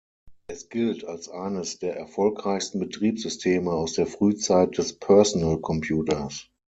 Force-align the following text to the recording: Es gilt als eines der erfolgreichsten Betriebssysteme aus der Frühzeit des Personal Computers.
Es 0.47 0.69
gilt 0.69 1.05
als 1.05 1.29
eines 1.29 1.77
der 1.77 1.95
erfolgreichsten 1.95 2.79
Betriebssysteme 2.79 3.71
aus 3.71 3.93
der 3.93 4.07
Frühzeit 4.07 4.75
des 4.79 4.97
Personal 4.97 5.59
Computers. 5.59 6.47